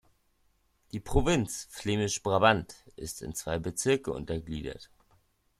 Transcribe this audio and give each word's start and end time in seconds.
Die 0.93 0.99
Provinz 0.99 1.67
Flämisch-Brabant 1.69 2.73
ist 2.95 3.21
in 3.21 3.35
zwei 3.35 3.59
Bezirke 3.59 4.11
untergliedert. 4.11 4.89